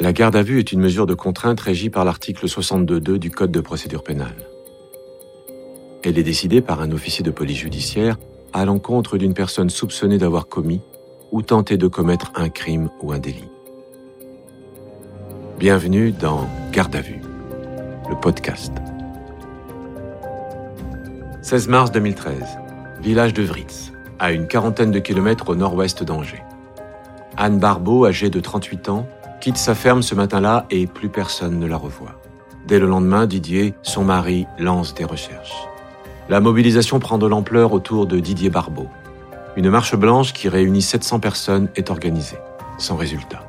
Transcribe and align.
La 0.00 0.14
garde 0.14 0.34
à 0.34 0.42
vue 0.42 0.58
est 0.58 0.72
une 0.72 0.80
mesure 0.80 1.04
de 1.04 1.12
contrainte 1.12 1.60
régie 1.60 1.90
par 1.90 2.06
l'article 2.06 2.46
62.2 2.46 3.18
du 3.18 3.30
Code 3.30 3.50
de 3.50 3.60
procédure 3.60 4.02
pénale. 4.02 4.48
Elle 6.02 6.18
est 6.18 6.22
décidée 6.22 6.62
par 6.62 6.80
un 6.80 6.90
officier 6.92 7.22
de 7.22 7.30
police 7.30 7.58
judiciaire 7.58 8.16
à 8.54 8.64
l'encontre 8.64 9.18
d'une 9.18 9.34
personne 9.34 9.68
soupçonnée 9.68 10.16
d'avoir 10.16 10.48
commis 10.48 10.80
ou 11.32 11.42
tenté 11.42 11.76
de 11.76 11.86
commettre 11.86 12.32
un 12.34 12.48
crime 12.48 12.88
ou 13.02 13.12
un 13.12 13.18
délit. 13.18 13.50
Bienvenue 15.58 16.12
dans 16.12 16.48
Garde 16.72 16.96
à 16.96 17.02
vue, 17.02 17.20
le 18.08 18.18
podcast. 18.18 18.72
16 21.42 21.68
mars 21.68 21.92
2013, 21.92 22.42
village 23.02 23.34
de 23.34 23.42
Vritz, 23.42 23.92
à 24.18 24.32
une 24.32 24.48
quarantaine 24.48 24.92
de 24.92 24.98
kilomètres 24.98 25.50
au 25.50 25.56
nord-ouest 25.56 26.02
d'Angers. 26.02 26.42
Anne 27.36 27.58
Barbeau, 27.58 28.06
âgée 28.06 28.30
de 28.30 28.40
38 28.40 28.88
ans, 28.88 29.06
quitte 29.40 29.56
sa 29.56 29.74
ferme 29.74 30.02
ce 30.02 30.14
matin-là 30.14 30.66
et 30.70 30.86
plus 30.86 31.08
personne 31.08 31.58
ne 31.58 31.66
la 31.66 31.76
revoit. 31.76 32.20
Dès 32.66 32.78
le 32.78 32.86
lendemain, 32.86 33.26
Didier, 33.26 33.74
son 33.82 34.04
mari, 34.04 34.46
lance 34.58 34.94
des 34.94 35.04
recherches. 35.04 35.66
La 36.28 36.40
mobilisation 36.40 37.00
prend 37.00 37.18
de 37.18 37.26
l'ampleur 37.26 37.72
autour 37.72 38.06
de 38.06 38.20
Didier 38.20 38.50
Barbeau. 38.50 38.86
Une 39.56 39.70
marche 39.70 39.96
blanche 39.96 40.32
qui 40.32 40.48
réunit 40.48 40.82
700 40.82 41.20
personnes 41.20 41.68
est 41.74 41.90
organisée, 41.90 42.38
sans 42.78 42.96
résultat. 42.96 43.40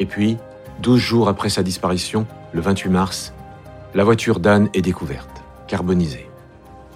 Et 0.00 0.06
puis, 0.06 0.38
12 0.80 0.98
jours 0.98 1.28
après 1.28 1.50
sa 1.50 1.62
disparition, 1.62 2.26
le 2.52 2.60
28 2.60 2.88
mars, 2.88 3.34
la 3.94 4.04
voiture 4.04 4.40
d'Anne 4.40 4.68
est 4.74 4.82
découverte, 4.82 5.42
carbonisée. 5.66 6.28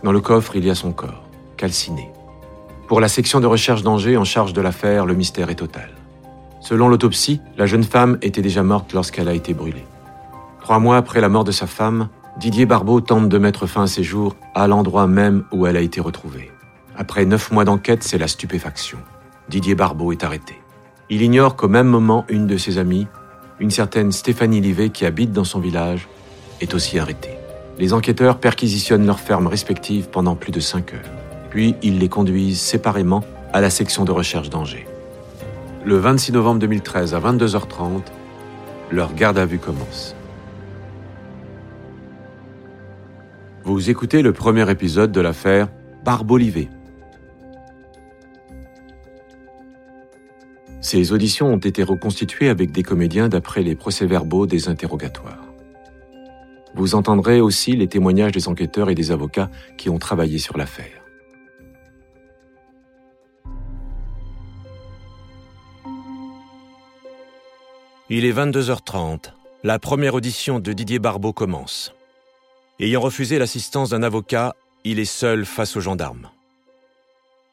Dans 0.03 0.12
le 0.12 0.20
coffre, 0.20 0.56
il 0.56 0.64
y 0.64 0.70
a 0.70 0.75
son 0.75 0.92
corps, 0.92 1.28
calciné. 1.56 2.11
Pour 2.89 3.01
la 3.01 3.09
section 3.09 3.41
de 3.41 3.47
recherche 3.47 3.83
d'Angers 3.83 4.17
en 4.17 4.25
charge 4.25 4.53
de 4.53 4.61
l'affaire, 4.61 5.06
le 5.06 5.14
mystère 5.14 5.51
est 5.51 5.56
total. 5.56 5.91
Selon 6.62 6.89
l'autopsie, 6.89 7.41
la 7.59 7.66
jeune 7.66 7.83
femme 7.83 8.19
était 8.23 8.41
déjà 8.41 8.62
morte 8.62 8.93
lorsqu'elle 8.93 9.29
a 9.29 9.34
été 9.34 9.53
brûlée. 9.53 9.84
Trois 10.61 10.79
mois 10.79 10.97
après 10.97 11.20
la 11.20 11.29
mort 11.29 11.43
de 11.43 11.51
sa 11.51 11.67
femme, 11.67 12.09
Didier 12.39 12.67
Barbeau 12.67 13.00
tente 13.00 13.28
de 13.28 13.36
mettre 13.36 13.67
fin 13.67 13.83
à 13.83 13.86
ses 13.89 14.05
jours 14.05 14.36
à 14.55 14.69
l'endroit 14.69 15.09
même 15.09 15.42
où 15.51 15.67
elle 15.67 15.77
a 15.77 15.81
été 15.81 16.01
retrouvée. 16.01 16.53
Après 16.97 17.25
neuf 17.25 17.51
mois 17.51 17.64
d'enquête, 17.64 18.05
c'est 18.05 18.17
la 18.17 18.28
stupéfaction. 18.28 18.98
Didier 19.48 19.75
Barbeau 19.75 20.12
est 20.12 20.23
arrêté. 20.23 20.55
Il 21.11 21.20
ignore 21.20 21.56
qu'au 21.56 21.69
même 21.69 21.89
moment, 21.89 22.25
une 22.28 22.47
de 22.47 22.56
ses 22.56 22.79
amies, 22.79 23.08
une 23.58 23.73
certaine 23.73 24.12
Stéphanie 24.12 24.61
Livet 24.61 24.91
qui 24.91 25.05
habite 25.05 25.33
dans 25.33 25.45
son 25.45 25.58
village, 25.58 26.08
est 26.61 26.75
aussi 26.75 27.01
arrêtée. 27.01 27.36
Les 27.79 27.92
enquêteurs 27.92 28.39
perquisitionnent 28.39 29.05
leurs 29.05 29.20
fermes 29.20 29.48
respectives 29.48 30.08
pendant 30.11 30.36
plus 30.36 30.53
de 30.53 30.61
cinq 30.61 30.95
heures. 30.95 31.11
Puis 31.51 31.75
ils 31.83 31.98
les 31.98 32.08
conduisent 32.08 32.61
séparément 32.61 33.25
à 33.53 33.61
la 33.61 33.69
section 33.69 34.05
de 34.05 34.12
recherche 34.12 34.48
d'Angers. 34.48 34.86
Le 35.84 35.97
26 35.97 36.30
novembre 36.30 36.61
2013 36.61 37.12
à 37.12 37.19
22h30, 37.19 38.02
leur 38.92 39.14
garde 39.14 39.36
à 39.36 39.44
vue 39.44 39.58
commence. 39.58 40.14
Vous 43.64 43.91
écoutez 43.91 44.22
le 44.22 44.33
premier 44.33 44.70
épisode 44.70 45.11
de 45.11 45.20
l'affaire 45.20 45.66
Barbolivet. 46.05 46.69
Ces 50.80 51.11
auditions 51.12 51.52
ont 51.52 51.58
été 51.58 51.83
reconstituées 51.83 52.48
avec 52.48 52.70
des 52.70 52.84
comédiens 52.84 53.28
d'après 53.28 53.64
les 53.64 53.74
procès-verbaux 53.74 54.46
des 54.46 54.69
interrogatoires. 54.69 55.52
Vous 56.77 56.94
entendrez 56.94 57.41
aussi 57.41 57.72
les 57.72 57.89
témoignages 57.89 58.33
des 58.33 58.46
enquêteurs 58.46 58.89
et 58.89 58.94
des 58.94 59.11
avocats 59.11 59.50
qui 59.77 59.91
ont 59.91 59.98
travaillé 59.98 60.39
sur 60.39 60.56
l'affaire. 60.56 61.02
Il 68.14 68.27
est 68.27 68.32
22h30. 68.34 69.32
La 69.64 69.78
première 69.78 70.12
audition 70.12 70.60
de 70.60 70.74
Didier 70.74 70.98
Barbeau 70.98 71.32
commence. 71.32 71.94
Ayant 72.78 73.00
refusé 73.00 73.38
l'assistance 73.38 73.88
d'un 73.88 74.02
avocat, 74.02 74.55
il 74.84 74.98
est 74.98 75.06
seul 75.06 75.46
face 75.46 75.77
aux 75.77 75.80
gendarmes. 75.80 76.28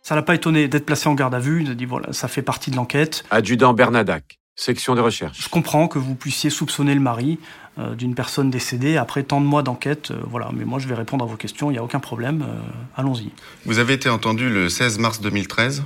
Ça 0.04 0.16
l'a 0.16 0.22
pas 0.22 0.36
étonné 0.36 0.68
d'être 0.68 0.86
placé 0.86 1.08
en 1.08 1.14
garde 1.14 1.34
à 1.34 1.40
vue. 1.40 1.62
Il 1.64 1.72
a 1.72 1.76
dit 1.76 1.86
voilà, 1.86 2.12
ça 2.12 2.28
fait 2.28 2.42
partie 2.42 2.72
de 2.72 2.76
l'enquête. 2.76 3.24
Adjudant 3.32 3.74
Bernadac, 3.74 4.38
section 4.58 4.96
de 4.96 5.00
recherche. 5.00 5.42
Je 5.42 5.48
comprends 5.48 5.88
que 5.88 5.98
vous 5.98 6.16
puissiez 6.16 6.50
soupçonner 6.50 6.94
le 6.94 7.00
mari 7.00 7.40
euh, 7.78 7.96
d'une 7.96 8.14
personne 8.14 8.50
décédée 8.50 8.98
après 8.98 9.24
tant 9.24 9.40
de 9.40 9.46
mois 9.46 9.64
d'enquête. 9.64 10.12
euh, 10.12 10.20
voilà, 10.28 10.50
mais 10.52 10.66
moi 10.66 10.78
je 10.80 10.90
vais 10.90 10.96
répondre 10.96 11.24
à 11.24 11.28
vos 11.30 11.38
questions. 11.38 11.72
Il 11.72 11.76
n'y 11.76 11.80
a 11.80 11.84
aucun 11.86 12.02
problème. 12.02 12.42
euh, 12.42 12.62
Allons-y. 12.98 13.30
Vous 13.64 13.80
avez 13.80 13.94
été 13.94 14.10
entendu 14.10 14.50
le 14.50 14.68
16 14.68 15.00
mars 15.00 15.22
2013, 15.22 15.84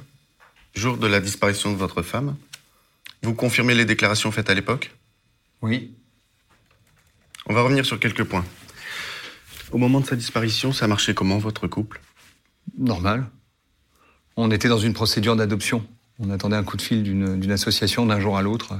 jour 0.73 0.97
de 0.97 1.05
la 1.05 1.19
disparition 1.19 1.71
de 1.71 1.77
votre 1.77 2.01
femme. 2.01 2.35
Vous 3.23 3.33
confirmez 3.33 3.73
les 3.73 3.85
déclarations 3.85 4.31
faites 4.31 4.49
à 4.49 4.53
l'époque? 4.53 4.93
Oui. 5.61 5.95
On 7.45 7.53
va 7.53 7.61
revenir 7.61 7.85
sur 7.85 7.97
quelques 7.97 8.25
points. 8.25 8.43
Au 9.71 9.77
moment 9.77 10.01
de 10.01 10.05
sa 10.05 10.17
disparition, 10.17 10.73
ça 10.73 10.87
marchait 10.87 11.13
comment 11.13 11.37
votre 11.37 11.67
couple? 11.67 12.01
Normal. 12.77 13.25
On 14.35 14.51
était 14.51 14.67
dans 14.67 14.77
une 14.77 14.93
procédure 14.93 15.37
d'adoption. 15.37 15.87
On 16.19 16.31
attendait 16.31 16.57
un 16.57 16.65
coup 16.65 16.75
de 16.75 16.81
fil 16.81 17.01
d'une 17.03 17.51
association 17.51 18.05
d'un 18.05 18.19
jour 18.19 18.37
à 18.37 18.41
l'autre. 18.41 18.73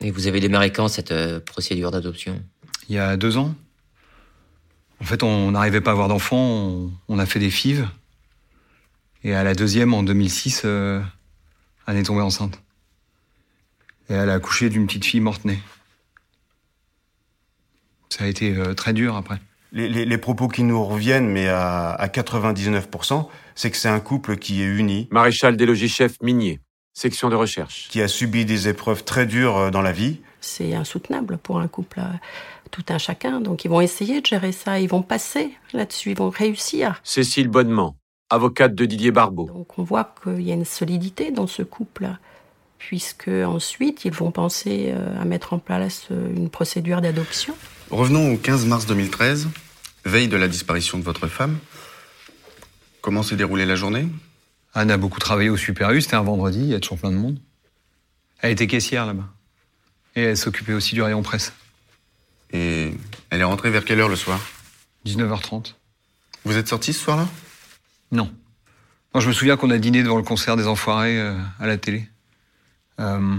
Et 0.00 0.10
vous 0.10 0.26
avez 0.26 0.40
démarré 0.40 0.72
quand 0.72 0.88
cette 0.88 1.12
euh, 1.12 1.38
procédure 1.38 1.90
d'adoption? 1.90 2.42
Il 2.88 2.94
y 2.94 2.98
a 2.98 3.18
deux 3.18 3.36
ans. 3.36 3.54
En 5.00 5.04
fait, 5.04 5.22
on 5.22 5.50
n'arrivait 5.50 5.82
pas 5.82 5.90
à 5.90 5.92
avoir 5.92 6.08
d'enfants. 6.08 6.38
On, 6.38 6.90
on 7.08 7.18
a 7.18 7.26
fait 7.26 7.38
des 7.38 7.50
fives. 7.50 7.86
Et 9.22 9.34
à 9.34 9.44
la 9.44 9.54
deuxième, 9.54 9.92
en 9.92 10.02
2006, 10.02 10.62
euh, 10.64 11.02
Anne 11.86 11.98
est 11.98 12.04
tombée 12.04 12.22
enceinte. 12.22 12.58
Et 14.10 14.14
elle 14.14 14.28
a 14.28 14.34
accouché 14.34 14.68
d'une 14.68 14.86
petite 14.86 15.04
fille 15.04 15.20
morte-née. 15.20 15.58
Ça 18.08 18.24
a 18.24 18.26
été 18.26 18.56
euh, 18.56 18.74
très 18.74 18.92
dur 18.92 19.16
après. 19.16 19.38
Les, 19.72 19.88
les- 19.88 20.04
les 20.04 20.18
propos 20.18 20.48
qui 20.48 20.64
nous 20.64 20.84
reviennent, 20.84 21.28
mais 21.28 21.48
à, 21.48 21.90
à 21.90 22.08
99%, 22.08 23.28
c'est 23.54 23.70
que 23.70 23.76
c'est 23.76 23.88
un 23.88 24.00
couple 24.00 24.36
qui 24.36 24.62
est 24.62 24.66
uni, 24.66 25.06
Maréchal 25.12 25.56
des 25.56 25.64
logis-chefs 25.64 26.20
minier, 26.22 26.60
section 26.92 27.28
de 27.28 27.36
recherche. 27.36 27.86
qui 27.88 28.02
a 28.02 28.08
subi 28.08 28.44
des 28.44 28.66
épreuves 28.68 29.04
très 29.04 29.26
dures 29.26 29.56
euh, 29.56 29.70
dans 29.70 29.82
la 29.82 29.92
vie. 29.92 30.20
c'est 30.40 30.74
insoutenable 30.74 31.38
pour 31.38 31.60
un 31.60 31.68
couple, 31.68 32.00
euh, 32.00 32.12
tout 32.72 32.82
un 32.88 32.98
chacun. 32.98 33.40
Donc 33.40 33.64
ils 33.64 33.68
vont 33.68 33.80
essayer 33.80 34.20
de 34.20 34.26
gérer 34.26 34.50
ça, 34.50 34.80
ils 34.80 34.88
vont 34.88 35.02
passer 35.02 35.52
là-dessus, 35.72 36.10
ils 36.10 36.16
vont 36.18 36.30
réussir. 36.30 37.00
Cécile 37.04 37.46
Bonnement, 37.48 37.94
avocate 38.28 38.74
de 38.74 38.84
Didier 38.86 39.12
Barbeau. 39.12 39.46
Donc 39.46 39.78
on 39.78 39.84
voit 39.84 40.12
qu'il 40.24 40.42
y 40.42 40.50
a 40.50 40.54
une 40.54 40.64
solidité 40.64 41.30
dans 41.30 41.46
ce 41.46 41.62
couple, 41.62 42.08
puisque 42.80 43.28
ensuite 43.28 44.04
ils 44.04 44.12
vont 44.12 44.32
penser 44.32 44.92
euh, 44.92 45.20
à 45.20 45.24
mettre 45.24 45.52
en 45.52 45.60
place 45.60 46.08
euh, 46.10 46.34
une 46.34 46.50
procédure 46.50 47.00
d'adoption. 47.00 47.54
Revenons 47.90 48.32
au 48.32 48.36
15 48.36 48.66
mars 48.66 48.86
2013, 48.86 49.48
veille 50.04 50.28
de 50.28 50.36
la 50.36 50.48
disparition 50.48 50.98
de 50.98 51.04
votre 51.04 51.28
femme. 51.28 51.58
Comment 53.02 53.22
s'est 53.22 53.36
déroulée 53.36 53.66
la 53.66 53.76
journée? 53.76 54.08
Anne 54.74 54.90
a 54.90 54.96
beaucoup 54.96 55.20
travaillé 55.20 55.50
au 55.50 55.56
Super 55.56 55.90
U, 55.90 56.00
c'était 56.00 56.16
un 56.16 56.22
vendredi, 56.22 56.60
il 56.60 56.68
y 56.68 56.74
a 56.74 56.80
toujours 56.80 56.98
plein 56.98 57.10
de 57.10 57.16
monde. 57.16 57.38
Elle 58.40 58.52
était 58.52 58.66
caissière 58.66 59.06
là-bas. 59.06 59.28
Et 60.16 60.22
elle 60.22 60.36
s'occupait 60.36 60.72
aussi 60.72 60.94
du 60.94 61.02
rayon 61.02 61.22
presse. 61.22 61.52
Et 62.52 62.92
elle 63.28 63.40
est 63.40 63.44
rentrée 63.44 63.70
vers 63.70 63.84
quelle 63.84 64.00
heure 64.00 64.08
le 64.08 64.16
soir? 64.16 64.40
19h30. 65.06 65.74
Vous 66.44 66.56
êtes 66.56 66.68
sorti 66.68 66.92
ce 66.92 67.00
soir-là? 67.00 67.28
Non. 68.10 68.32
Non, 69.14 69.20
je 69.20 69.28
me 69.28 69.32
souviens 69.32 69.56
qu'on 69.56 69.70
a 69.70 69.78
dîné 69.78 70.02
devant 70.02 70.16
le 70.16 70.22
concert 70.22 70.56
des 70.56 70.66
Enfoirés 70.66 71.18
euh, 71.18 71.36
à 71.58 71.66
la 71.66 71.76
télé. 71.76 72.08
Euh, 73.00 73.36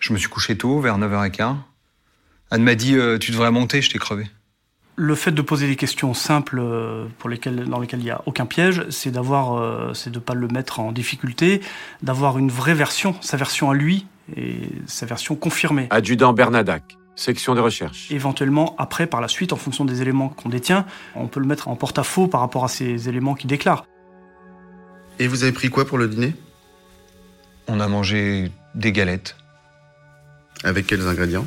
je 0.00 0.12
me 0.12 0.18
suis 0.18 0.28
couché 0.28 0.56
tôt, 0.56 0.80
vers 0.80 0.98
9h15. 0.98 1.56
Anne 2.50 2.62
m'a 2.62 2.74
dit 2.74 2.96
euh, 2.96 3.18
Tu 3.18 3.30
devrais 3.32 3.50
monter, 3.50 3.82
je 3.82 3.90
t'ai 3.90 3.98
crevé. 3.98 4.26
Le 4.96 5.14
fait 5.14 5.30
de 5.30 5.42
poser 5.42 5.68
des 5.68 5.76
questions 5.76 6.12
simples 6.12 6.58
euh, 6.60 7.06
pour 7.18 7.28
lesquelles, 7.28 7.64
dans 7.66 7.78
lesquelles 7.78 8.00
il 8.00 8.04
n'y 8.04 8.10
a 8.10 8.22
aucun 8.26 8.46
piège, 8.46 8.84
c'est 8.90 9.10
d'avoir, 9.10 9.56
euh, 9.56 9.94
c'est 9.94 10.10
de 10.10 10.18
pas 10.18 10.34
le 10.34 10.48
mettre 10.48 10.80
en 10.80 10.90
difficulté, 10.90 11.60
d'avoir 12.02 12.36
une 12.38 12.50
vraie 12.50 12.74
version, 12.74 13.14
sa 13.20 13.36
version 13.36 13.70
à 13.70 13.74
lui 13.74 14.06
et 14.36 14.70
sa 14.86 15.06
version 15.06 15.36
confirmée. 15.36 15.86
Adjudant 15.90 16.32
Bernadac, 16.32 16.96
section 17.14 17.54
de 17.54 17.60
recherche. 17.60 18.10
Éventuellement, 18.10 18.74
après, 18.78 19.06
par 19.06 19.20
la 19.20 19.28
suite, 19.28 19.52
en 19.52 19.56
fonction 19.56 19.84
des 19.84 20.02
éléments 20.02 20.30
qu'on 20.30 20.48
détient, 20.48 20.84
on 21.14 21.28
peut 21.28 21.40
le 21.40 21.46
mettre 21.46 21.68
en 21.68 21.76
porte-à-faux 21.76 22.26
par 22.26 22.40
rapport 22.40 22.64
à 22.64 22.68
ces 22.68 23.08
éléments 23.08 23.34
qu'il 23.34 23.48
déclare. 23.48 23.84
Et 25.20 25.28
vous 25.28 25.44
avez 25.44 25.52
pris 25.52 25.68
quoi 25.68 25.84
pour 25.84 25.98
le 25.98 26.08
dîner? 26.08 26.34
On 27.68 27.78
a 27.78 27.86
mangé 27.86 28.50
des 28.78 28.92
galettes, 28.92 29.36
Avec 30.64 30.86
quels 30.86 31.06
ingrédients? 31.06 31.46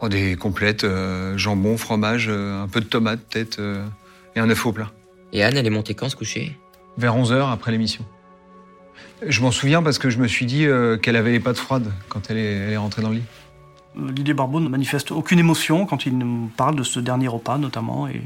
Oh, 0.00 0.08
des 0.08 0.36
complètes, 0.36 0.84
euh, 0.84 1.36
jambon, 1.38 1.76
fromage, 1.76 2.26
euh, 2.28 2.62
un 2.62 2.68
peu 2.68 2.80
de 2.80 2.86
tomate 2.86 3.20
peut-être, 3.20 3.58
euh, 3.58 3.84
et 4.36 4.40
un 4.40 4.48
œuf 4.48 4.64
au 4.66 4.72
plat. 4.72 4.90
Et 5.32 5.42
Anne, 5.42 5.56
elle 5.56 5.66
est 5.66 5.70
montée 5.70 5.94
quand 5.94 6.08
se 6.08 6.16
coucher? 6.16 6.56
Vers 6.98 7.16
11h 7.16 7.50
après 7.50 7.72
l'émission. 7.72 8.04
Je 9.26 9.40
m'en 9.40 9.50
souviens 9.50 9.82
parce 9.82 9.98
que 9.98 10.10
je 10.10 10.18
me 10.18 10.28
suis 10.28 10.44
dit 10.44 10.66
euh, 10.66 10.98
qu'elle 10.98 11.16
avait 11.16 11.32
les 11.32 11.40
pattes 11.40 11.56
froides 11.56 11.90
quand 12.08 12.30
elle 12.30 12.36
est, 12.36 12.52
elle 12.52 12.72
est 12.72 12.76
rentrée 12.76 13.00
dans 13.02 13.08
le 13.08 13.16
lit. 13.16 13.24
Didier 13.96 14.34
Barbeau 14.34 14.60
ne 14.60 14.68
manifeste 14.68 15.12
aucune 15.12 15.38
émotion 15.38 15.86
quand 15.86 16.04
il 16.04 16.18
nous 16.18 16.50
parle 16.56 16.76
de 16.76 16.82
ce 16.82 16.98
dernier 16.98 17.28
repas, 17.28 17.58
notamment, 17.58 18.08
et, 18.08 18.20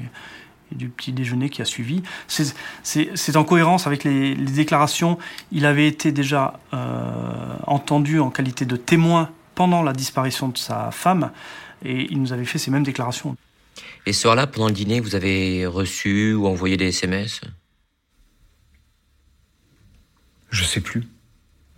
et 0.73 0.75
du 0.75 0.89
petit 0.89 1.13
déjeuner 1.13 1.49
qui 1.51 1.63
a 1.63 1.65
suivi. 1.65 2.03
C'est- 2.29 3.37
en 3.37 3.45
cohérence 3.45 3.87
avec 3.87 4.05
les, 4.05 4.35
les 4.35 4.51
déclarations. 4.53 5.19
Il 5.53 5.67
avait 5.67 5.87
été 5.87 6.13
déjà 6.13 6.59
euh, 6.75 7.57
entendu 7.67 8.19
en 8.21 8.31
qualité 8.31 8.65
de 8.65 8.77
témoin 8.77 9.31
pendant 9.55 9.83
la 9.83 9.93
disparition 9.93 10.49
de 10.49 10.59
sa 10.59 10.91
femme, 10.91 11.31
et 11.85 12.07
il 12.11 12.21
nous 12.21 12.33
avait 12.33 12.45
fait 12.45 12.59
ces 12.59 12.71
mêmes 12.71 12.83
déclarations. 12.85 13.37
Et 14.07 14.13
ce 14.13 14.23
soir-là, 14.23 14.47
pendant 14.47 14.69
le 14.69 14.73
dîner, 14.75 15.01
vous 15.01 15.15
avez 15.15 15.67
reçu 15.67 16.35
ou 16.35 16.47
envoyé 16.47 16.77
des 16.77 16.89
SMS 16.89 17.41
Je 20.51 20.65
sais 20.65 20.81
plus. 20.81 21.07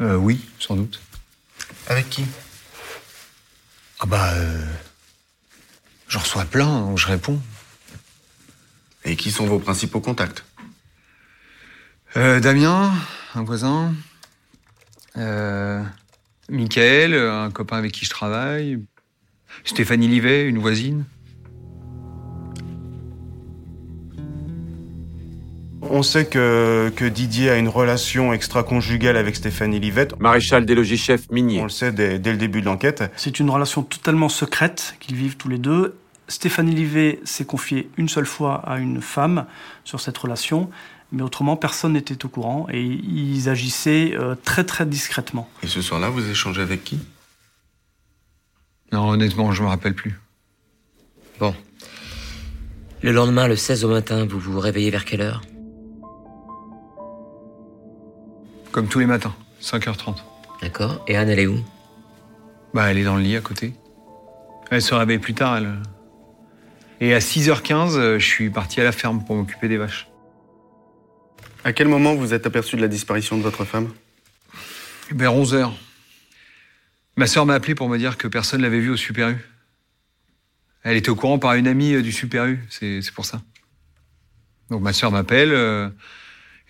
Euh, 0.01 0.17
oui, 0.17 0.41
sans 0.59 0.77
doute. 0.77 1.01
Avec 1.89 2.09
qui? 2.11 2.25
Ah 4.01 4.07
bah... 4.07 4.33
Euh, 4.35 4.65
J'en 6.09 6.21
reçois 6.21 6.45
plein, 6.47 6.97
je 6.97 7.07
réponds. 7.07 7.39
Et 9.09 9.17
qui 9.17 9.31
sont 9.31 9.47
vos 9.47 9.59
principaux 9.59 10.01
contacts 10.01 10.45
euh, 12.17 12.41
Damien, 12.41 12.93
un 13.35 13.43
voisin. 13.43 13.95
Euh, 15.17 15.83
Michael, 16.51 17.15
un 17.15 17.51
copain 17.51 17.79
avec 17.79 17.93
qui 17.93 18.05
je 18.05 18.11
travaille. 18.11 18.79
Stéphanie 19.65 20.09
Livet, 20.09 20.47
une 20.47 20.59
voisine. 20.59 21.05
On 25.81 26.03
sait 26.03 26.27
que, 26.27 26.93
que 26.95 27.07
Didier 27.07 27.49
a 27.49 27.57
une 27.57 27.69
relation 27.69 28.35
extra-conjugale 28.35 29.17
avec 29.17 29.37
Stéphanie 29.37 29.81
Livette. 29.81 30.21
Maréchal 30.21 30.67
des 30.67 30.75
logis 30.75 30.99
chefs 30.99 31.31
minier. 31.31 31.61
On 31.61 31.65
le 31.65 31.71
sait 31.71 31.93
dès, 31.93 32.19
dès 32.19 32.33
le 32.33 32.37
début 32.37 32.61
de 32.61 32.67
l'enquête. 32.67 33.11
C'est 33.17 33.41
une 33.41 33.49
relation 33.49 33.83
totalement 33.83 34.29
secrète 34.29 34.97
qu'ils 35.01 35.17
vivent 35.17 35.39
tous 35.39 35.49
les 35.49 35.59
deux. 35.59 35.97
Stéphanie 36.29 36.75
Livet 36.75 37.21
s'est 37.25 37.47
confiée 37.47 37.91
une 37.97 38.09
seule 38.09 38.27
fois 38.27 38.57
à 38.67 38.79
une 38.79 39.01
femme 39.01 39.47
sur 39.85 40.01
cette 40.01 40.17
relation, 40.19 40.71
mais 41.11 41.23
autrement 41.23 41.57
personne 41.57 41.95
n'était 41.95 42.23
au 42.25 42.29
courant 42.29 42.67
et 42.71 42.83
ils 42.83 43.49
agissaient 43.49 44.15
euh, 44.15 44.35
très 44.35 44.65
très 44.65 44.85
discrètement. 44.85 45.49
Et 45.63 45.67
ce 45.67 45.81
soir-là, 45.81 46.11
vous 46.11 46.29
échangez 46.29 46.61
avec 46.61 46.85
qui? 46.85 47.01
Non, 48.93 49.09
honnêtement, 49.09 49.53
je 49.53 49.63
me 49.63 49.69
rappelle 49.69 49.95
plus. 49.95 50.21
Bon. 51.41 51.55
Le 53.01 53.13
lendemain, 53.13 53.49
le 53.49 53.57
16 53.57 53.85
au 53.85 53.89
matin, 53.89 54.27
vous 54.27 54.39
vous 54.39 54.61
réveillez 54.61 54.91
vers 54.91 55.05
quelle 55.07 55.23
heure? 55.23 55.41
Comme 58.71 58.89
tous 58.89 58.99
les 58.99 59.07
matins, 59.07 59.35
5h30. 59.63 60.17
D'accord. 60.61 61.03
Et 61.07 61.17
Anne, 61.17 61.31
elle 61.31 61.39
est 61.39 61.47
où? 61.47 61.59
Bah, 62.75 62.91
elle 62.91 62.99
est 62.99 63.05
dans 63.05 63.17
le 63.17 63.23
lit 63.23 63.37
à 63.37 63.41
côté. 63.41 63.73
Elle 64.71 64.83
se 64.83 64.95
réveille 64.95 65.19
plus 65.19 65.35
tard, 65.35 65.57
elle. 65.57 65.79
Et 67.01 67.15
à 67.15 67.19
6h15, 67.21 67.97
euh, 67.97 68.19
je 68.19 68.27
suis 68.27 68.51
parti 68.51 68.81
à 68.81 68.85
la 68.85 68.93
ferme 68.93 69.25
pour 69.25 69.37
m'occuper 69.37 69.69
des 69.69 69.77
vaches. 69.77 70.09
À 71.65 71.73
quel 71.73 71.89
moment 71.89 72.15
vous 72.15 72.35
êtes 72.35 72.47
aperçu 72.47 72.77
de 72.77 72.81
la 72.81 72.89
disparition 72.89 73.37
de 73.37 73.43
votre 73.43 73.65
femme? 73.65 73.93
Vers 75.11 75.33
11h. 75.33 75.73
Ma 77.17 77.27
sœur 77.27 77.47
m'a 77.47 77.55
appelé 77.55 77.75
pour 77.75 77.89
me 77.89 77.99
dire 77.99 78.17
que 78.17 78.29
personne 78.29 78.63
l'avait 78.63 78.81
vue 78.81 78.91
au 78.91 78.97
Super 78.97 79.31
U. 79.31 79.37
Elle 80.83 80.97
était 80.97 81.09
au 81.11 81.17
courant 81.17 81.39
par 81.39 81.55
une 81.55 81.67
amie 81.67 81.95
euh, 81.95 82.03
du 82.03 82.13
Super 82.13 82.47
U, 82.47 82.65
c'est 82.71 83.03
c'est 83.03 83.13
pour 83.13 83.27
ça. 83.27 83.43
Donc 84.71 84.83
ma 84.83 84.93
sœur 84.93 85.11
m'appelle, 85.11 85.53
euh, 85.53 85.89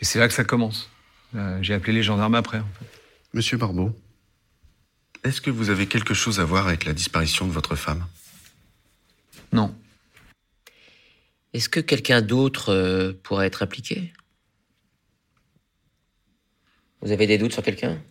et 0.01 0.05
c'est 0.05 0.19
là 0.19 0.29
que 0.29 0.35
ça 0.35 0.45
commence. 0.45 0.91
Euh, 1.37 1.59
J'ai 1.63 1.75
appelé 1.75 1.93
les 1.93 2.03
gendarmes 2.03 2.35
après. 2.35 2.59
en 2.59 2.69
fait. 2.79 2.87
Monsieur 3.35 3.59
Barbeau, 3.59 3.95
est-ce 5.25 5.41
que 5.43 5.51
vous 5.51 5.69
avez 5.69 5.87
quelque 5.87 6.15
chose 6.15 6.41
à 6.41 6.45
voir 6.45 6.67
avec 6.67 6.85
la 6.87 6.95
disparition 6.95 7.47
de 7.47 7.53
votre 7.53 7.77
femme? 7.77 8.07
Non. 9.53 9.75
Est-ce 11.55 11.69
que 11.69 11.81
quelqu'un 11.81 12.23
d'autre 12.23 12.71
euh, 12.73 13.13
pourrait 13.23 13.47
être 13.47 13.63
impliqué? 13.63 14.13
Vous 17.01 17.13
avez 17.13 17.27
des 17.27 17.39
doutes 17.39 17.53
sur 17.53 17.63
quelqu'un? 17.63 18.03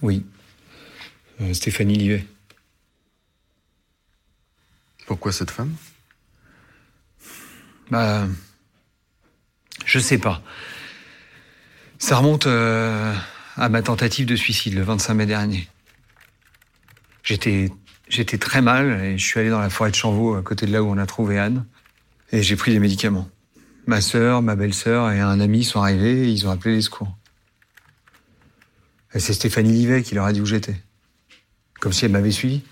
Oui. 0.00 0.24
Euh, 1.40 1.52
Stéphanie 1.52 1.96
Livet. 1.96 2.24
Pourquoi 5.06 5.32
cette 5.32 5.50
femme? 5.50 5.74
Bah. 7.90 8.26
Je 9.84 9.98
sais 9.98 10.18
pas. 10.18 10.42
Ça 11.98 12.16
remonte 12.16 12.46
euh, 12.46 13.14
à 13.56 13.68
ma 13.68 13.82
tentative 13.82 14.26
de 14.26 14.36
suicide 14.36 14.74
le 14.74 14.82
25 14.82 15.14
mai 15.14 15.26
dernier. 15.26 15.68
J'étais, 17.22 17.70
j'étais 18.08 18.38
très 18.38 18.62
mal 18.62 19.00
et 19.02 19.18
je 19.18 19.24
suis 19.24 19.40
allé 19.40 19.50
dans 19.50 19.60
la 19.60 19.70
forêt 19.70 19.90
de 19.90 19.96
Chanvaux 19.96 20.34
à 20.34 20.42
côté 20.42 20.66
de 20.66 20.72
là 20.72 20.82
où 20.82 20.86
on 20.86 20.98
a 20.98 21.06
trouvé 21.06 21.38
Anne 21.38 21.64
et 22.30 22.42
j'ai 22.42 22.56
pris 22.56 22.72
des 22.72 22.78
médicaments. 22.78 23.28
Ma 23.86 24.00
sœur, 24.00 24.42
ma 24.42 24.54
belle-sœur 24.54 25.10
et 25.10 25.20
un 25.20 25.40
ami 25.40 25.64
sont 25.64 25.80
arrivés 25.80 26.28
et 26.28 26.28
ils 26.28 26.46
ont 26.46 26.50
appelé 26.50 26.76
les 26.76 26.82
secours. 26.82 27.16
C'est 29.14 29.34
Stéphanie 29.34 29.72
Livet 29.72 30.02
qui 30.02 30.14
leur 30.14 30.24
a 30.24 30.32
dit 30.32 30.40
où 30.40 30.46
j'étais. 30.46 30.76
Comme 31.80 31.92
si 31.92 32.04
elle 32.04 32.12
m'avait 32.12 32.30
suivi. 32.30 32.62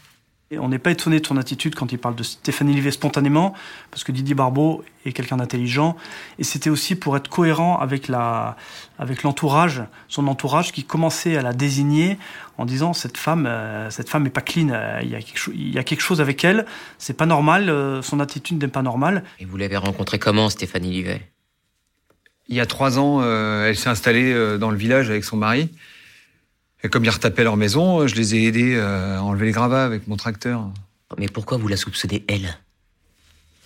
Et 0.53 0.59
on 0.59 0.69
n'est 0.69 0.81
pas 0.81 0.91
étonné 0.91 1.21
de 1.21 1.27
son 1.27 1.37
attitude 1.37 1.77
quand 1.77 1.93
il 1.93 1.99
parle 1.99 2.17
de 2.17 2.25
Stéphanie 2.25 2.75
Livet 2.75 2.91
spontanément, 2.91 3.55
parce 3.93 4.03
que 4.03 4.11
Didier 4.11 4.35
Barbeau 4.35 4.85
est 5.05 5.13
quelqu'un 5.13 5.37
d'intelligent, 5.37 5.97
et 6.41 6.45
c'était 6.45 6.71
aussi 6.71 6.97
pour 6.97 7.17
être 7.17 7.29
cohérent 7.29 7.79
avec 7.79 8.09
la, 8.09 8.57
avec 8.99 9.23
l'entourage, 9.23 9.85
son 10.09 10.27
entourage 10.27 10.73
qui 10.73 10.83
commençait 10.83 11.37
à 11.37 11.43
la 11.43 11.53
désigner 11.53 12.19
en 12.59 12.65
disant 12.65 12.95
cette 12.95 13.17
femme, 13.17 13.47
euh, 13.47 13.91
cette 13.91 14.09
femme 14.09 14.27
est 14.27 14.31
pas 14.31 14.41
clean, 14.41 14.71
euh, 14.71 14.99
il 15.05 15.11
y 15.11 15.15
a 15.15 15.23
quelque 15.23 15.39
chose, 15.39 15.55
il 15.57 15.73
y 15.73 15.79
a 15.79 15.85
quelque 15.85 16.01
chose 16.01 16.21
avec 16.21 16.45
elle, 16.45 16.67
c'est 16.99 17.17
pas 17.17 17.27
normal, 17.27 17.71
euh, 17.71 18.03
son 18.03 18.19
attitude 18.19 18.61
n'est 18.61 18.67
pas 18.67 18.83
normale. 18.83 19.23
Et 19.39 19.45
vous 19.45 19.57
l'avez 19.57 19.77
rencontrée 19.77 20.19
comment, 20.19 20.51
Stéphanie 20.51 20.91
Livet? 20.91 21.23
Il 22.49 22.57
y 22.57 22.61
a 22.61 22.67
trois 22.67 22.99
ans, 22.99 23.21
euh, 23.23 23.69
elle 23.69 23.77
s'est 23.77 23.89
installée 23.89 24.59
dans 24.59 24.73
le 24.73 24.77
village 24.77 25.11
avec 25.11 25.23
son 25.23 25.37
mari. 25.37 25.71
Et 26.83 26.89
comme 26.89 27.05
ils 27.05 27.11
retapaient 27.11 27.45
leur 27.45 27.57
maison, 27.57 28.01
euh, 28.01 28.07
je 28.07 28.15
les 28.15 28.35
ai 28.35 28.45
aidés 28.45 28.75
euh, 28.75 29.19
à 29.19 29.23
enlever 29.23 29.47
les 29.47 29.53
gravats 29.53 29.85
avec 29.85 30.07
mon 30.09 30.17
tracteur. 30.17 30.71
Mais 31.19 31.29
pourquoi 31.29 31.59
vous 31.59 31.69
la 31.69 31.77
soupçonnez, 31.77 32.25
elle? 32.29 32.59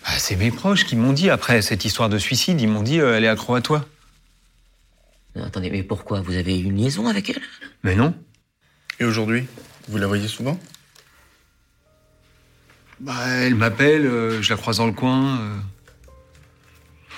Bah, 0.03 0.11
c'est 0.17 0.35
mes 0.35 0.51
proches 0.51 0.85
qui 0.85 0.95
m'ont 0.95 1.13
dit, 1.13 1.29
après 1.29 1.61
cette 1.61 1.85
histoire 1.85 2.09
de 2.09 2.17
suicide, 2.17 2.59
ils 2.59 2.67
m'ont 2.67 2.83
dit 2.83 2.99
euh, 2.99 3.15
elle 3.15 3.23
est 3.23 3.27
accro 3.29 3.55
à 3.55 3.61
toi. 3.61 3.85
Non, 5.35 5.43
Attendez, 5.45 5.69
mais 5.69 5.83
pourquoi? 5.83 6.21
Vous 6.21 6.35
avez 6.35 6.59
une 6.59 6.75
liaison 6.77 7.07
avec 7.07 7.29
elle? 7.29 7.41
Mais 7.83 7.95
non. 7.95 8.13
Et 8.99 9.05
aujourd'hui 9.05 9.45
Vous 9.89 9.97
la 9.97 10.07
voyez 10.07 10.27
souvent? 10.27 10.59
Bah, 12.99 13.27
elle 13.27 13.55
m'appelle, 13.55 14.05
euh, 14.05 14.41
je 14.41 14.49
la 14.53 14.57
croise 14.57 14.77
dans 14.77 14.85
le 14.87 14.93
coin. 14.93 15.39
euh. 15.39 15.57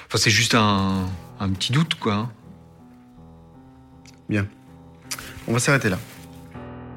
Enfin, 0.08 0.18
c'est 0.18 0.30
juste 0.32 0.56
un, 0.56 1.08
un 1.40 1.50
petit 1.50 1.72
doute, 1.72 1.96
quoi. 1.96 2.14
hein. 2.14 2.32
Bien. 4.30 4.48
On 5.48 5.54
va 5.54 5.60
s'arrêter 5.60 5.90
là. 5.90 5.98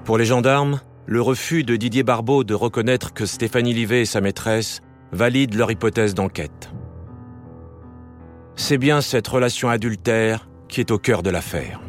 Pour 0.05 0.19
les 0.19 0.25
gendarmes, 0.25 0.81
le 1.07 1.21
refus 1.21 1.65
de 1.65 1.77
Didier 1.77 2.03
Barbeau 2.03 2.45
de 2.45 2.55
reconnaître 2.55 3.13
que 3.13 3.27
Stéphanie 3.27 3.75
Livet 3.75 4.03
est 4.03 4.07
sa 4.07 4.21
maîtresse 4.21 4.81
valide 5.13 5.55
leur 5.55 5.71
hypothèse 5.71 6.15
d'enquête. 6.15 6.71
C'est 8.57 8.79
bien 8.79 9.01
cette 9.01 9.27
relation 9.27 9.69
adultère 9.69 10.49
qui 10.69 10.81
est 10.81 10.91
au 10.91 10.99
cœur 10.99 11.23
de 11.23 11.31
l'affaire. 11.31 11.81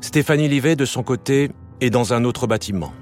Stéphanie 0.00 0.48
Livet, 0.48 0.76
de 0.76 0.84
son 0.84 1.02
côté, 1.02 1.50
est 1.80 1.90
dans 1.90 2.12
un 2.12 2.24
autre 2.24 2.46
bâtiment. 2.46 2.92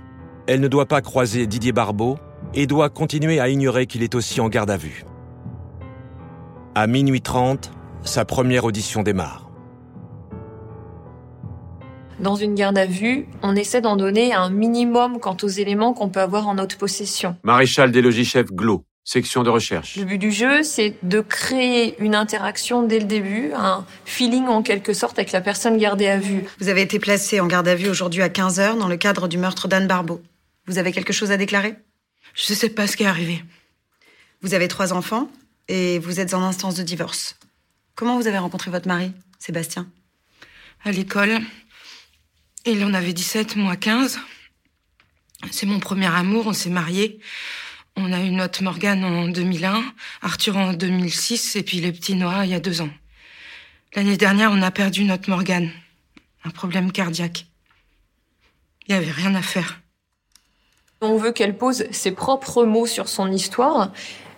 Elle 0.46 0.60
ne 0.60 0.68
doit 0.68 0.86
pas 0.86 1.00
croiser 1.00 1.46
Didier 1.46 1.72
Barbeau 1.72 2.18
et 2.54 2.66
doit 2.66 2.90
continuer 2.90 3.40
à 3.40 3.48
ignorer 3.48 3.86
qu'il 3.86 4.02
est 4.02 4.14
aussi 4.14 4.40
en 4.40 4.48
garde 4.48 4.70
à 4.70 4.76
vue. 4.76 5.04
À 6.74 6.86
minuit 6.86 7.20
30, 7.20 7.70
sa 8.02 8.24
première 8.24 8.64
audition 8.64 9.02
démarre. 9.02 9.43
Dans 12.20 12.36
une 12.36 12.54
garde 12.54 12.78
à 12.78 12.86
vue, 12.86 13.26
on 13.42 13.56
essaie 13.56 13.80
d'en 13.80 13.96
donner 13.96 14.32
un 14.32 14.48
minimum 14.48 15.18
quant 15.18 15.36
aux 15.42 15.48
éléments 15.48 15.92
qu'on 15.92 16.08
peut 16.08 16.20
avoir 16.20 16.46
en 16.46 16.54
notre 16.54 16.78
possession. 16.78 17.36
Maréchal 17.42 17.90
des 17.90 18.02
logis 18.02 18.24
chefs 18.24 18.52
Glo, 18.52 18.84
section 19.02 19.42
de 19.42 19.50
recherche. 19.50 19.96
Le 19.96 20.04
but 20.04 20.18
du 20.18 20.30
jeu, 20.30 20.62
c'est 20.62 20.96
de 21.02 21.20
créer 21.20 22.00
une 22.00 22.14
interaction 22.14 22.82
dès 22.82 23.00
le 23.00 23.06
début, 23.06 23.52
un 23.54 23.84
feeling 24.04 24.46
en 24.46 24.62
quelque 24.62 24.92
sorte 24.92 25.18
avec 25.18 25.32
la 25.32 25.40
personne 25.40 25.76
gardée 25.76 26.06
à 26.06 26.18
vue. 26.18 26.44
Vous 26.60 26.68
avez 26.68 26.82
été 26.82 26.98
placé 26.98 27.40
en 27.40 27.46
garde 27.46 27.66
à 27.66 27.74
vue 27.74 27.88
aujourd'hui 27.88 28.22
à 28.22 28.28
15h 28.28 28.78
dans 28.78 28.88
le 28.88 28.96
cadre 28.96 29.26
du 29.26 29.36
meurtre 29.36 29.66
d'Anne 29.66 29.88
Barbeau. 29.88 30.22
Vous 30.66 30.78
avez 30.78 30.92
quelque 30.92 31.12
chose 31.12 31.32
à 31.32 31.36
déclarer? 31.36 31.74
Je 32.34 32.54
sais 32.54 32.68
pas 32.68 32.86
ce 32.86 32.96
qui 32.96 33.02
est 33.02 33.06
arrivé. 33.06 33.44
Vous 34.40 34.54
avez 34.54 34.68
trois 34.68 34.92
enfants 34.92 35.28
et 35.68 35.98
vous 35.98 36.20
êtes 36.20 36.32
en 36.32 36.42
instance 36.42 36.76
de 36.76 36.82
divorce. 36.82 37.36
Comment 37.96 38.18
vous 38.18 38.26
avez 38.26 38.38
rencontré 38.38 38.70
votre 38.70 38.88
mari, 38.88 39.12
Sébastien? 39.38 39.86
À 40.84 40.92
l'école, 40.92 41.38
il 42.72 42.84
en 42.84 42.94
avait 42.94 43.12
17, 43.12 43.56
moi 43.56 43.76
15. 43.76 44.18
C'est 45.50 45.66
mon 45.66 45.80
premier 45.80 46.06
amour, 46.06 46.46
on 46.46 46.52
s'est 46.52 46.70
mariés. 46.70 47.20
On 47.96 48.12
a 48.12 48.20
eu 48.20 48.30
notre 48.30 48.62
Morgane 48.62 49.04
en 49.04 49.28
2001, 49.28 49.84
Arthur 50.22 50.56
en 50.56 50.72
2006 50.72 51.56
et 51.56 51.62
puis 51.62 51.80
le 51.80 51.92
petit 51.92 52.14
Noah 52.16 52.44
il 52.44 52.50
y 52.50 52.54
a 52.54 52.60
deux 52.60 52.80
ans. 52.80 52.90
L'année 53.94 54.16
dernière, 54.16 54.50
on 54.50 54.62
a 54.62 54.70
perdu 54.72 55.04
notre 55.04 55.30
Morgane. 55.30 55.70
Un 56.44 56.50
problème 56.50 56.90
cardiaque. 56.90 57.46
Il 58.86 58.92
y 58.92 58.98
avait 58.98 59.10
rien 59.10 59.34
à 59.34 59.42
faire. 59.42 59.80
On 61.00 61.16
veut 61.16 61.32
qu'elle 61.32 61.56
pose 61.56 61.84
ses 61.92 62.10
propres 62.10 62.64
mots 62.64 62.86
sur 62.86 63.08
son 63.08 63.30
histoire 63.30 63.92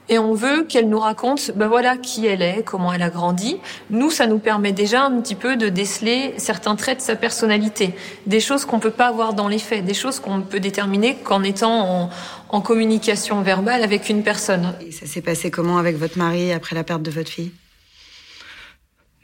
et 0.08 0.18
on 0.18 0.34
veut 0.34 0.64
qu'elle 0.64 0.88
nous 0.88 0.98
raconte, 1.00 1.50
ben 1.56 1.68
voilà, 1.68 1.96
qui 1.96 2.26
elle 2.26 2.42
est, 2.42 2.62
comment 2.64 2.92
elle 2.92 3.02
a 3.02 3.10
grandi. 3.10 3.58
Nous, 3.90 4.10
ça 4.10 4.26
nous 4.26 4.38
permet 4.38 4.72
déjà 4.72 5.04
un 5.04 5.20
petit 5.20 5.34
peu 5.34 5.56
de 5.56 5.68
déceler 5.68 6.34
certains 6.36 6.76
traits 6.76 6.98
de 6.98 7.02
sa 7.02 7.16
personnalité, 7.16 7.94
des 8.26 8.40
choses 8.40 8.64
qu'on 8.64 8.78
peut 8.78 8.90
pas 8.90 9.08
avoir 9.08 9.34
dans 9.34 9.48
les 9.48 9.58
faits, 9.58 9.84
des 9.84 9.94
choses 9.94 10.20
qu'on 10.20 10.42
peut 10.42 10.60
déterminer 10.60 11.16
qu'en 11.16 11.42
étant 11.42 12.04
en, 12.04 12.10
en 12.48 12.60
communication 12.60 13.42
verbale 13.42 13.82
avec 13.82 14.08
une 14.08 14.22
personne. 14.22 14.74
Et 14.80 14.92
ça 14.92 15.06
s'est 15.06 15.22
passé 15.22 15.50
comment 15.50 15.78
avec 15.78 15.96
votre 15.96 16.18
mari 16.18 16.52
après 16.52 16.76
la 16.76 16.84
perte 16.84 17.02
de 17.02 17.10
votre 17.10 17.30
fille? 17.30 17.52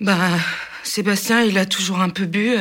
Bah, 0.01 0.17
Sébastien, 0.83 1.43
il 1.43 1.59
a 1.59 1.67
toujours 1.67 2.01
un 2.01 2.09
peu 2.09 2.27
bu. 2.27 2.57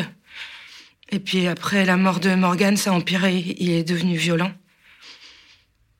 Et 1.10 1.20
puis 1.20 1.48
après 1.48 1.86
la 1.86 1.98
mort 1.98 2.20
de 2.20 2.36
Morgane, 2.36 2.78
ça 2.78 2.92
a 2.92 2.94
empiré. 2.94 3.56
Il 3.58 3.72
est 3.72 3.84
devenu 3.84 4.16
violent. 4.16 4.51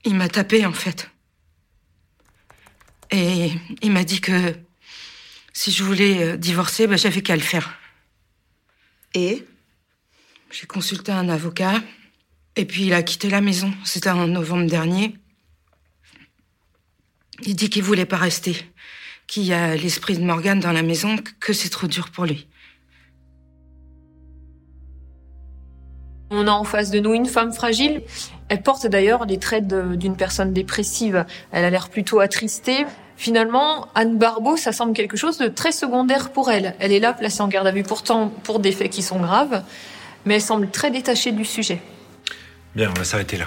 Il 0.06 0.16
m'a 0.16 0.30
tapé, 0.30 0.66
en 0.66 0.72
fait. 0.72 1.10
Et 3.12 3.51
il 3.82 3.91
m'a 3.91 4.03
dit 4.03 4.22
que 4.22 4.56
si 5.53 5.72
je 5.72 5.84
voulais 5.84 6.24
euh, 6.24 6.38
divorcer, 6.38 6.88
bah, 6.88 6.96
j'avais 6.96 7.22
qu'à 7.22 7.36
le 7.36 7.41
faire. 7.41 7.77
Et 9.13 9.46
J'ai 10.50 10.65
consulté 10.65 11.12
un 11.12 11.30
avocat. 11.30 11.82
Et 12.56 12.65
puis 12.65 12.86
il 12.86 12.94
a 12.94 13.03
quitté 13.03 13.30
la 13.30 13.41
maison. 13.41 13.74
C'était 13.84 14.10
en 14.10 14.27
novembre 14.27 14.70
dernier. 14.70 15.15
Il 17.44 17.56
dit 17.56 17.70
qu'il 17.70 17.84
voulait 17.84 18.06
pas 18.06 18.18
rester. 18.18 18.56
Qu'il 19.27 19.44
y 19.44 19.53
a 19.53 19.75
l'esprit 19.75 20.18
de 20.18 20.24
Morgane 20.24 20.60
dans 20.60 20.72
la 20.72 20.84
maison, 20.84 21.18
que 21.39 21.53
c'est 21.53 21.70
trop 21.70 21.88
dur 21.88 22.10
pour 22.10 22.25
lui. 22.25 22.48
On 26.30 26.48
a 26.48 26.51
en 26.51 26.63
face 26.63 26.91
de 26.91 27.00
nous 27.00 27.13
une 27.13 27.25
femme 27.25 27.51
fragile. 27.51 28.03
Elle 28.51 28.62
porte 28.62 28.86
d'ailleurs 28.86 29.25
les 29.25 29.38
traits 29.38 29.65
d'une 29.65 30.17
personne 30.17 30.51
dépressive. 30.51 31.25
Elle 31.53 31.63
a 31.63 31.70
l'air 31.70 31.88
plutôt 31.88 32.20
attristée. 32.20 32.86
Finalement, 33.15 33.88
Anne 33.96 34.17
Barbeau, 34.17 34.58
ça 34.58 34.74
semble 34.74 34.91
quelque 34.91 35.15
chose 35.15 35.38
de 35.38 35.48
très 35.48 35.72
secondaire 35.72 36.34
pour 36.34 36.51
elle. 36.51 36.75
Elle 36.79 36.91
est 36.91 37.00
là, 37.00 37.13
placée 37.13 37.39
en 37.39 37.48
garde 37.48 37.65
à 37.67 37.72
vue, 37.72 37.84
pourtant 37.84 38.27
pour 38.43 38.60
des 38.60 38.74
faits 38.74 38.89
qui 38.89 39.03
sont 39.03 39.22
graves, 39.22 39.63
mais 40.25 40.36
elle 40.36 40.41
semble 40.41 40.70
très 40.70 40.91
détachée 40.91 41.31
du 41.31 41.46
sujet. 41.46 41.81
Bien, 42.75 42.89
on 42.93 43.00
va 43.00 43.05
s'arrêter 43.05 43.38
là. 43.38 43.46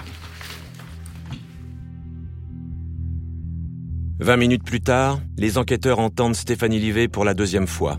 20 4.21 4.37
minutes 4.39 4.65
plus 4.65 4.81
tard, 4.81 5.21
les 5.37 5.59
enquêteurs 5.59 5.99
entendent 5.99 6.35
Stéphanie 6.35 6.79
Livet 6.79 7.09
pour 7.09 7.27
la 7.27 7.35
deuxième 7.35 7.67
fois. 7.67 7.99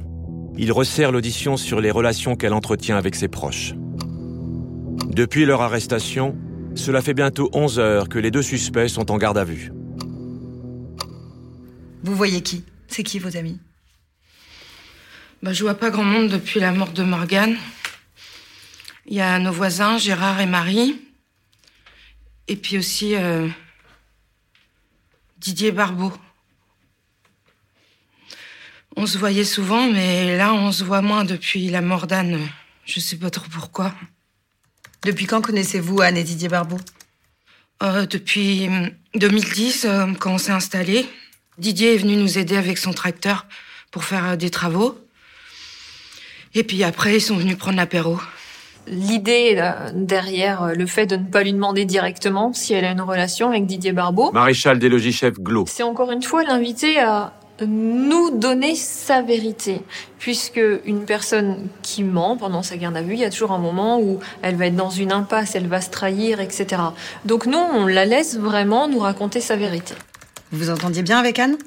Ils 0.57 0.71
resserrent 0.71 1.12
l'audition 1.12 1.55
sur 1.55 1.81
les 1.81 1.91
relations 1.91 2.35
qu'elle 2.35 2.53
entretient 2.53 2.97
avec 2.97 3.13
ses 3.13 3.27
proches. 3.27 3.75
Depuis 5.12 5.45
leur 5.45 5.62
arrestation, 5.62 6.35
cela 6.75 7.01
fait 7.01 7.13
bientôt 7.13 7.50
11 7.53 7.79
heures 7.79 8.10
que 8.10 8.20
les 8.20 8.32
deux 8.32 8.41
suspects 8.41 8.88
sont 8.88 9.12
en 9.12 9.17
garde 9.17 9.38
à 9.38 9.44
vue. 9.44 9.72
Vous 12.03 12.15
voyez 12.15 12.41
qui? 12.41 12.63
C'est 12.88 13.03
qui 13.03 13.17
vos 13.17 13.36
amis? 13.36 13.60
Bah, 15.41 15.53
je 15.53 15.63
vois 15.63 15.75
pas 15.75 15.89
grand 15.89 16.03
monde 16.03 16.29
depuis 16.29 16.60
la 16.60 16.72
mort 16.72 16.91
de 16.91 17.03
Morgane. 17.03 17.58
Il 19.05 19.15
y 19.15 19.22
a 19.22 19.39
nos 19.39 19.51
voisins, 19.51 19.98
Gérard 19.98 20.39
et 20.41 20.46
Marie. 20.46 21.01
Et 22.48 22.55
puis 22.55 22.77
aussi 22.77 23.15
euh, 23.15 23.48
Didier 25.38 25.72
Barbeau. 25.72 26.13
On 28.96 29.05
se 29.05 29.17
voyait 29.17 29.44
souvent, 29.44 29.91
mais 29.91 30.38
là, 30.38 30.53
on 30.53 30.72
se 30.72 30.84
voit 30.84 31.01
moins 31.01 31.25
depuis 31.25 31.70
la 31.70 31.82
mort 31.82 32.08
d'Anne. 32.08 32.39
Je 32.86 33.00
sais 33.00 33.17
pas 33.17 33.29
trop 33.29 33.48
pourquoi. 33.51 33.94
Depuis 35.05 35.27
quand 35.27 35.39
connaissez-vous 35.39 36.01
Anne 36.01 36.17
et 36.17 36.24
Didier 36.24 36.50
Barbeau? 36.50 36.77
Euh, 37.83 38.07
depuis 38.07 38.67
hum, 38.67 38.89
2010, 39.13 39.85
euh, 39.85 40.07
quand 40.19 40.33
on 40.33 40.38
s'est 40.39 40.51
installé, 40.51 41.05
Didier 41.59 41.93
est 41.93 41.97
venu 41.97 42.15
nous 42.15 42.39
aider 42.39 42.57
avec 42.57 42.79
son 42.79 42.91
tracteur 42.91 43.45
pour 43.91 44.03
faire 44.03 44.29
euh, 44.29 44.35
des 44.35 44.50
travaux. 44.50 44.97
Et 46.55 46.63
puis 46.63 46.83
après, 46.83 47.17
ils 47.17 47.21
sont 47.21 47.38
venus 47.38 47.55
prendre 47.55 47.77
l'apéro. 47.77 48.19
L'idée 48.88 49.62
derrière 49.93 50.74
le 50.74 50.88
fait 50.88 51.05
de 51.05 51.17
ne 51.17 51.25
pas 51.25 51.43
lui 51.43 51.53
demander 51.53 51.85
directement 51.85 52.51
si 52.53 52.74
elle 52.74 52.85
a 52.85 52.89
une 52.89 53.01
relation 53.01 53.50
avec 53.50 53.67
Didier 53.67 53.91
Barbeau, 53.91 54.31
Maréchal 54.31 54.79
des 54.79 54.89
logis 54.89 55.12
chef 55.12 55.39
Glo. 55.39 55.65
c'est 55.67 55.83
encore 55.83 56.12
une 56.12 56.24
fois 56.24 56.43
l'inviter 56.43 57.00
à 57.00 57.33
nous 57.62 58.31
donner 58.31 58.75
sa 58.75 59.21
vérité, 59.21 59.81
puisque 60.19 60.62
une 60.85 61.05
personne 61.05 61.67
qui 61.81 62.03
ment 62.03 62.38
pendant 62.38 62.63
sa 62.63 62.77
garde 62.77 62.97
à 62.97 63.01
vue, 63.01 63.13
il 63.13 63.19
y 63.19 63.25
a 63.25 63.29
toujours 63.29 63.51
un 63.51 63.59
moment 63.59 64.00
où 64.00 64.19
elle 64.41 64.55
va 64.55 64.67
être 64.67 64.75
dans 64.75 64.89
une 64.89 65.12
impasse, 65.12 65.55
elle 65.55 65.67
va 65.67 65.81
se 65.81 65.89
trahir, 65.89 66.41
etc. 66.41 66.81
Donc 67.24 67.45
nous, 67.45 67.57
on 67.57 67.88
la 67.88 68.05
laisse 68.05 68.38
vraiment 68.38 68.88
nous 68.88 69.00
raconter 69.00 69.39
sa 69.39 69.55
vérité. 69.55 69.95
Vous 70.51 70.59
vous 70.59 70.69
entendiez 70.69 71.03
bien 71.03 71.17
avec 71.17 71.39
Anne? 71.39 71.57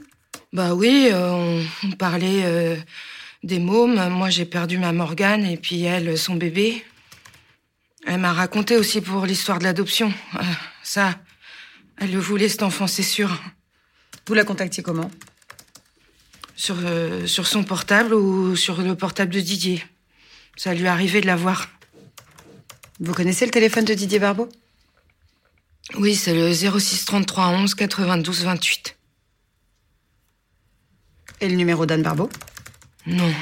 Bah 0.52 0.75
oui, 0.75 1.09
euh, 1.12 1.33
on, 1.33 1.62
on 1.87 1.90
parlait 1.92 2.42
euh, 2.45 2.76
des 3.42 3.59
mômes. 3.59 4.09
Moi, 4.11 4.30
j'ai 4.30 4.45
perdu 4.45 4.78
ma 4.78 4.92
Morgane 4.92 5.45
et 5.45 5.57
puis 5.57 5.85
elle, 5.85 6.16
son 6.18 6.37
bébé. 6.37 6.85
Elle 8.07 8.18
m'a 8.18 8.33
raconté 8.33 8.76
aussi 8.76 9.00
pour 9.00 9.26
l'histoire 9.26 9.59
de 9.59 9.64
l'adoption. 9.64 10.12
Euh, 10.37 10.42
ça, 10.83 11.14
elle 11.99 12.12
le 12.12 12.18
voulait, 12.18 12.49
cet 12.49 12.62
enfant, 12.62 12.87
c'est 12.87 13.02
sûr. 13.02 13.42
Vous 14.26 14.35
la 14.35 14.45
contactiez 14.45 14.83
comment? 14.83 15.11
Sur, 16.59 16.75
euh, 16.81 17.25
sur 17.29 17.47
son 17.47 17.62
portable 17.62 18.12
ou 18.15 18.57
sur 18.57 18.83
le 18.83 18.97
portable 18.97 19.33
de 19.33 19.38
Didier. 19.38 19.87
Ça 20.57 20.75
lui 20.75 20.88
arrivait 20.88 21.21
de 21.21 21.27
la 21.27 21.37
voir. 21.37 21.69
Vous 22.99 23.15
connaissez 23.15 23.45
le 23.45 23.53
téléphone 23.53 23.85
de 23.85 23.95
Didier 23.95 24.19
Barbeau? 24.19 24.49
Oui, 25.95 26.17
c'est 26.17 26.35
le 26.35 26.53
06 26.53 27.05
33 27.05 27.50
11 27.50 27.75
92 27.77 28.43
28. 28.43 28.97
Et 31.43 31.49
le 31.49 31.55
numéro 31.55 31.87
d'Anne 31.87 32.03
Barbeau? 32.03 32.29
Non. 33.07 33.33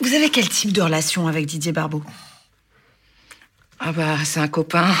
Vous 0.00 0.14
avez 0.14 0.30
quel 0.30 0.48
type 0.48 0.72
de 0.72 0.80
relation 0.80 1.28
avec 1.28 1.44
Didier 1.44 1.72
Barbeau? 1.72 2.02
Ah 3.78 3.92
bah, 3.92 4.24
c'est 4.24 4.40
un 4.40 4.48
copain. 4.48 4.94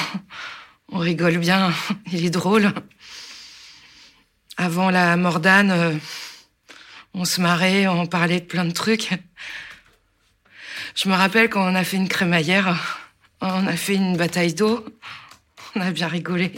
On 0.92 0.98
rigole 0.98 1.38
bien. 1.38 1.72
Il 2.12 2.24
est 2.24 2.30
drôle. 2.30 2.72
Avant 4.56 4.90
la 4.90 5.16
mort 5.16 5.40
d'Anne, 5.40 5.70
euh, 5.70 5.94
on 7.14 7.24
se 7.24 7.40
marrait, 7.40 7.86
on 7.86 8.06
parlait 8.06 8.40
de 8.40 8.46
plein 8.46 8.64
de 8.64 8.72
trucs. 8.72 9.10
Je 10.94 11.08
me 11.08 11.14
rappelle 11.14 11.50
quand 11.50 11.70
on 11.70 11.74
a 11.74 11.84
fait 11.84 11.96
une 11.96 12.08
crémaillère, 12.08 13.02
on 13.40 13.66
a 13.66 13.76
fait 13.76 13.94
une 13.94 14.16
bataille 14.16 14.54
d'eau. 14.54 14.84
On 15.74 15.80
a 15.80 15.90
bien 15.90 16.08
rigolé. 16.08 16.52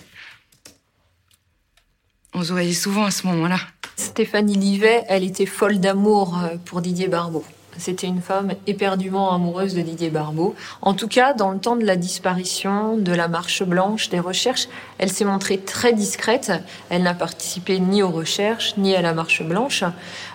On 2.35 2.44
se 2.44 2.52
voyait 2.52 2.73
souvent 2.73 3.04
à 3.04 3.11
ce 3.11 3.26
moment-là. 3.26 3.58
Stéphanie 3.97 4.56
Livet, 4.56 5.02
elle 5.08 5.25
était 5.25 5.47
folle 5.47 5.80
d'amour 5.80 6.38
euh, 6.38 6.56
pour 6.64 6.80
Didier 6.80 7.08
Barbeau. 7.08 7.44
C'était 7.78 8.06
une 8.08 8.20
femme 8.20 8.54
éperdument 8.66 9.32
amoureuse 9.32 9.75
de 9.75 9.82
Didier 9.82 10.11
Barbeau. 10.11 10.54
En 10.82 10.94
tout 10.94 11.08
cas, 11.08 11.32
dans 11.32 11.52
le 11.52 11.58
temps 11.58 11.76
de 11.76 11.85
la 11.85 11.97
disparition, 11.97 12.97
de 12.97 13.12
la 13.12 13.28
marche 13.28 13.62
blanche, 13.62 14.08
des 14.08 14.20
recherches, 14.20 14.68
elle 14.99 15.11
s'est 15.11 15.25
montrée 15.25 15.58
très 15.58 15.92
discrète. 15.92 16.52
Elle 16.90 17.04
n'a 17.04 17.14
participé 17.14 17.78
ni 17.78 18.02
aux 18.02 18.11
recherches, 18.11 18.76
ni 18.76 18.94
à 18.94 19.02
la 19.02 19.14
marche 19.14 19.42
blanche, 19.42 19.85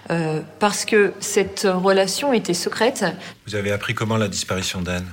euh, 0.09 0.41
parce 0.59 0.85
que 0.85 1.13
cette 1.19 1.67
relation 1.69 2.33
était 2.33 2.53
secrète. 2.53 3.05
Vous 3.45 3.55
avez 3.55 3.71
appris 3.71 3.93
comment 3.93 4.17
la 4.17 4.29
disparition 4.29 4.81
d'Anne? 4.81 5.07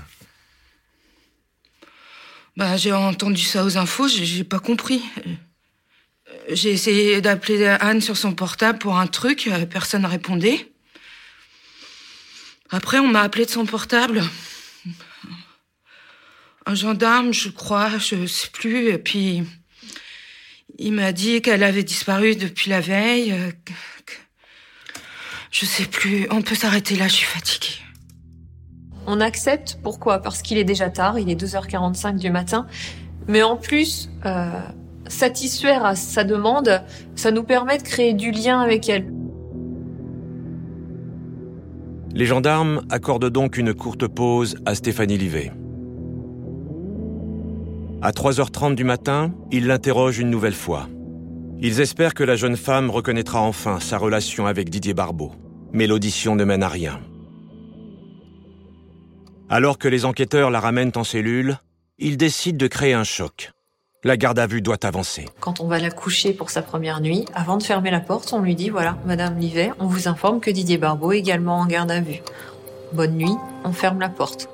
Bah, 2.56 2.76
j'ai 2.76 2.92
entendu 2.92 3.42
ça 3.42 3.64
aux 3.64 3.76
infos, 3.76 4.08
j'ai 4.08 4.44
pas 4.44 4.58
compris. 4.60 5.02
Euh, 5.18 5.30
J'ai 6.52 6.70
essayé 6.70 7.20
d'appeler 7.20 7.66
Anne 7.80 8.00
sur 8.00 8.16
son 8.16 8.32
portable 8.32 8.78
pour 8.78 8.98
un 8.98 9.06
truc, 9.06 9.46
euh, 9.46 9.66
personne 9.66 10.02
ne 10.02 10.08
répondait. 10.08 10.69
Après, 12.72 12.98
on 12.98 13.08
m'a 13.08 13.22
appelé 13.22 13.46
de 13.46 13.50
son 13.50 13.66
portable. 13.66 14.22
Un 16.66 16.74
gendarme, 16.74 17.32
je 17.32 17.48
crois, 17.48 17.98
je 17.98 18.26
sais 18.26 18.48
plus. 18.52 18.90
Et 18.90 18.98
puis, 18.98 19.42
il 20.78 20.92
m'a 20.92 21.12
dit 21.12 21.42
qu'elle 21.42 21.64
avait 21.64 21.82
disparu 21.82 22.36
depuis 22.36 22.70
la 22.70 22.80
veille. 22.80 23.34
Je 25.50 25.66
sais 25.66 25.86
plus. 25.86 26.26
On 26.30 26.42
peut 26.42 26.54
s'arrêter 26.54 26.96
là, 26.96 27.08
je 27.08 27.14
suis 27.14 27.26
fatiguée. 27.26 27.80
On 29.06 29.20
accepte, 29.20 29.78
pourquoi? 29.82 30.20
Parce 30.20 30.42
qu'il 30.42 30.58
est 30.58 30.64
déjà 30.64 30.90
tard, 30.90 31.18
il 31.18 31.28
est 31.28 31.40
2h45 31.40 32.18
du 32.18 32.30
matin. 32.30 32.66
Mais 33.26 33.42
en 33.42 33.56
plus, 33.56 34.08
euh, 34.24 34.50
satisfaire 35.08 35.84
à 35.84 35.96
sa 35.96 36.22
demande, 36.22 36.82
ça 37.16 37.30
nous 37.32 37.42
permet 37.42 37.78
de 37.78 37.82
créer 37.82 38.14
du 38.14 38.30
lien 38.30 38.60
avec 38.60 38.88
elle. 38.88 39.10
Les 42.12 42.26
gendarmes 42.26 42.82
accordent 42.90 43.30
donc 43.30 43.56
une 43.56 43.72
courte 43.72 44.08
pause 44.08 44.56
à 44.66 44.74
Stéphanie 44.74 45.16
Livet. 45.16 45.52
À 48.02 48.10
3h30 48.10 48.74
du 48.74 48.82
matin, 48.82 49.32
ils 49.52 49.66
l'interrogent 49.66 50.18
une 50.18 50.30
nouvelle 50.30 50.54
fois. 50.54 50.88
Ils 51.60 51.80
espèrent 51.80 52.14
que 52.14 52.24
la 52.24 52.34
jeune 52.34 52.56
femme 52.56 52.90
reconnaîtra 52.90 53.40
enfin 53.40 53.78
sa 53.78 53.96
relation 53.96 54.46
avec 54.46 54.70
Didier 54.70 54.94
Barbeau. 54.94 55.32
Mais 55.72 55.86
l'audition 55.86 56.34
ne 56.34 56.44
mène 56.44 56.64
à 56.64 56.68
rien. 56.68 57.00
Alors 59.48 59.78
que 59.78 59.86
les 59.86 60.04
enquêteurs 60.04 60.50
la 60.50 60.58
ramènent 60.58 60.92
en 60.96 61.04
cellule, 61.04 61.58
il 61.98 62.16
décide 62.16 62.56
de 62.56 62.66
créer 62.66 62.94
un 62.94 63.04
choc. 63.04 63.52
La 64.02 64.16
garde 64.16 64.38
à 64.38 64.46
vue 64.46 64.62
doit 64.62 64.86
avancer. 64.86 65.26
Quand 65.40 65.60
on 65.60 65.66
va 65.66 65.78
la 65.78 65.90
coucher 65.90 66.32
pour 66.32 66.48
sa 66.48 66.62
première 66.62 67.02
nuit, 67.02 67.26
avant 67.34 67.58
de 67.58 67.62
fermer 67.62 67.90
la 67.90 68.00
porte, 68.00 68.32
on 68.32 68.40
lui 68.40 68.54
dit 68.54 68.70
voilà, 68.70 68.96
Madame 69.04 69.38
Livet, 69.38 69.72
on 69.78 69.86
vous 69.86 70.08
informe 70.08 70.40
que 70.40 70.50
Didier 70.50 70.78
Barbeau 70.78 71.12
est 71.12 71.18
également 71.18 71.58
en 71.58 71.66
garde 71.66 71.90
à 71.90 72.00
vue. 72.00 72.22
Bonne 72.94 73.16
nuit, 73.16 73.36
on 73.62 73.72
ferme 73.72 74.00
la 74.00 74.08
porte. 74.08 74.48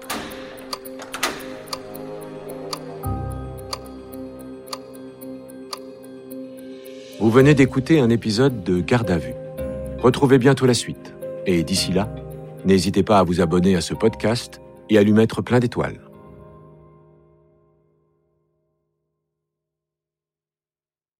Vous 7.20 7.30
venez 7.30 7.54
d'écouter 7.54 8.00
un 8.00 8.10
épisode 8.10 8.64
de 8.64 8.80
Garde 8.80 9.12
à 9.12 9.18
vue. 9.18 9.34
Retrouvez 10.00 10.38
bientôt 10.38 10.66
la 10.66 10.74
suite. 10.74 11.14
Et 11.46 11.62
d'ici 11.62 11.92
là, 11.92 12.12
n'hésitez 12.64 13.04
pas 13.04 13.20
à 13.20 13.22
vous 13.22 13.40
abonner 13.40 13.76
à 13.76 13.80
ce 13.80 13.94
podcast 13.94 14.60
et 14.90 14.98
à 14.98 15.04
lui 15.04 15.12
mettre 15.12 15.40
plein 15.40 15.60
d'étoiles. 15.60 16.00